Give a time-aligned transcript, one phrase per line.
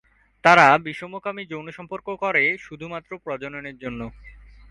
[0.43, 4.01] তারা বিষমকামী যৌন সম্পর্ক করে শুধুমাত্র প্রজননের জন্য।